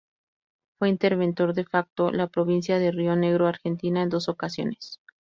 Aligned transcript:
Fue 0.79 0.89
interventor 0.89 1.53
de 1.53 1.63
facto 1.63 2.09
la 2.09 2.25
Provincia 2.25 2.79
de 2.79 2.91
Río 2.91 3.15
Negro, 3.15 3.45
Argentina 3.45 4.01
en 4.01 4.09
dos 4.09 4.29
ocasiones. 4.29 4.97